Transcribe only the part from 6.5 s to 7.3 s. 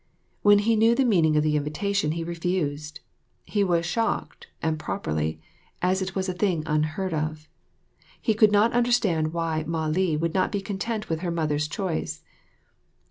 unheard